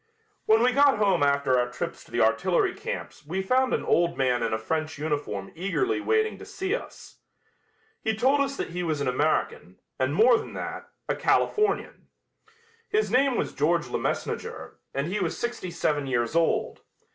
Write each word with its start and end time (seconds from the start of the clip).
When 0.47 0.63
we 0.63 0.71
got 0.71 0.97
home 0.97 1.21
after 1.21 1.59
our 1.59 1.69
trips 1.69 2.03
to 2.05 2.11
the 2.11 2.21
artillery 2.23 2.73
camps 2.73 3.23
we 3.23 3.43
found 3.43 3.71
an 3.71 3.83
old 3.85 4.17
man 4.17 4.41
in 4.41 4.51
a 4.51 4.57
French 4.57 4.97
uniform 4.97 5.51
eagerly 5.53 6.01
waiting 6.01 6.39
to 6.39 6.43
see 6.45 6.73
us. 6.73 7.19
He 8.01 8.15
told 8.15 8.41
us 8.41 8.57
that 8.57 8.71
he 8.71 8.81
was 8.81 8.99
an 8.99 9.07
American, 9.07 9.77
and 9.99 10.15
more 10.15 10.39
than 10.39 10.53
that, 10.55 10.89
a 11.07 11.15
Californian. 11.15 12.07
His 12.89 13.11
name 13.11 13.35
was 13.37 13.53
George 13.53 13.89
La 13.89 13.99
Messneger 13.99 14.77
and 14.91 15.05
he 15.05 15.19
was 15.19 15.37
sixty 15.37 15.69
seven 15.69 16.07
years 16.07 16.35
old. 16.35 16.81